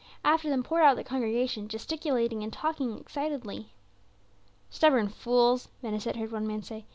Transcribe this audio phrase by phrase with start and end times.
[0.23, 3.71] After them poured out the congregation, gesticulating and talking excitedly.
[4.71, 6.87] "Stubborn fools," Ben Hesed heard one man say.